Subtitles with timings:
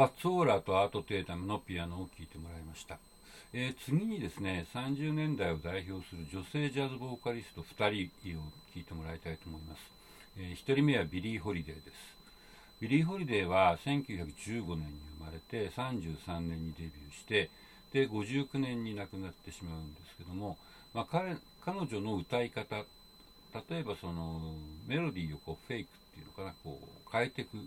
[0.00, 2.98] ファッツ・ウォーラーとアートテータムのピアノを聴いてもらいました。
[3.52, 9.82] えー、次にですね、30年代を代表する女性ジャズボーカリスト2人を聴いてもらいたいと思います。
[10.38, 11.90] えー、1人目はビリー・ホリデーです。
[12.80, 17.50] ビリー・ホリデーは1915年に生まれて33年にデビューして
[17.92, 20.56] で59年に亡くなってしまうんですけども、
[20.94, 24.54] まあ、彼彼女の歌い方例えばその
[24.86, 27.58] メロディーをこうフェイクっていうのかなこう変えていく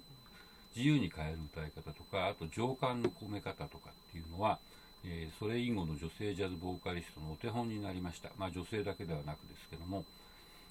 [0.76, 4.60] 自由に変える歌い方とかあと情感の込め方とかっていうのは、
[5.06, 10.06] えー、それ以後の女性ジャズボーカリストのお手本になりました、まあ、女性だけではなくですけども。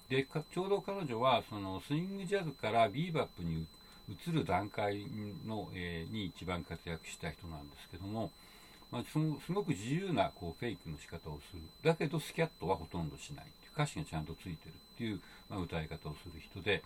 [0.09, 3.65] でちょうど彼女はそのスイングジャズからビーバップに
[4.09, 5.07] 移る段階
[5.47, 8.29] の、えー、に一番活躍した人なんですけども、
[8.93, 9.17] まあ、す
[9.51, 11.63] ごく自由なこうフェイクの仕方をする。
[11.83, 16.83] だけどスキャットはほとんどしない歌詞がちゃんとついてるっていう、まあ、歌い方をする人で。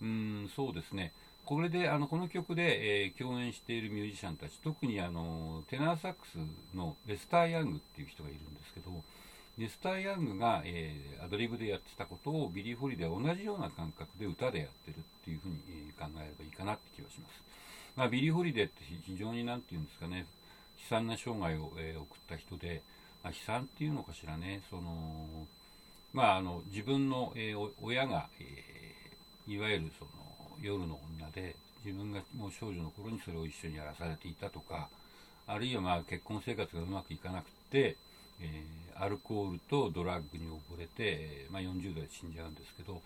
[0.00, 1.12] うんそうですね。
[1.44, 6.38] これであのこの曲で、えー、共演しているミュージシャンたち特にあのテナーサックス
[6.74, 8.90] のレスター・ヤングっていう人がいるんですけど
[9.58, 17.42] レスター・ヤングが、えー、アドリブでやってたことをビリー・ホリデーは同じような感覚で歌でやってるっていうふうに、えー、考えればいいかなって気はします、
[17.96, 20.26] まあ、ビリー・ホリデーって非常に何て言うんですかね。
[20.90, 22.82] 悲惨な生涯を、えー、送った人で、
[23.22, 24.62] まあ、悲惨っていうのかしらね。
[24.70, 25.46] その
[26.12, 30.10] まあ、あの自分の、えー、親が、えー、いわゆるその
[30.60, 34.88] 夜の女で自分がもう少女の頃にそれを一緒にやらされていたとか
[35.46, 37.96] あるいはまあ結婚生活がうまくいかなくて、
[38.40, 43.00] えー、アルコールとドラッグに溺れて、まあ、40代で死んじゃうんですけど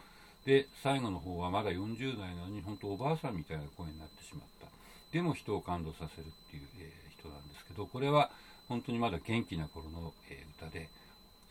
[0.47, 4.67] で最後の方はまだ40代なのに本当おばあさんみたいな声になってしまった。
[5.15, 8.31] でも人を感動させるっていう、えー、人なんですけどこれは
[8.69, 10.89] 本当にまだ元気な頃の、えー、歌で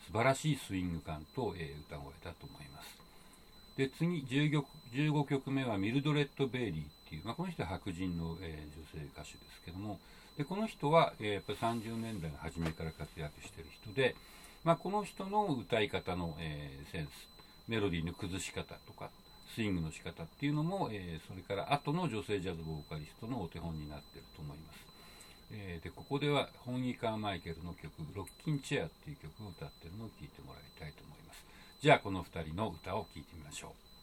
[0.06, 2.98] 素晴らしいスイング感と、え歌声だと思います。
[3.78, 9.98] で次 15, 曲15曲目はミルドレッド・ベイリーっていう、まあ、この人は白人の、えー、女性歌手ですけども
[10.36, 14.14] でこの人は、えー、やっぱり30年代の初めから活躍してる人で、
[14.62, 17.08] まあ、この人の歌い方の、え、センス
[17.66, 19.08] メロディーの崩し方とか
[19.54, 24.78] スイングの仕方っていうのも、えー、それから後の女性ジャズボーカリストのお手本になってると思います、
[25.52, 31.44] えー、でここではホンギカー・マイケルの曲「ロッキン・チェア」っていう曲を歌ってるのを聴いてもらいたいと思います。
[31.80, 33.93] じゃあこの2人の歌を聴いてみましょう。